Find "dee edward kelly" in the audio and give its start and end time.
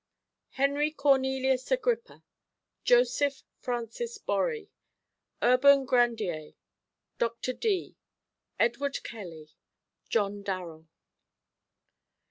7.53-9.51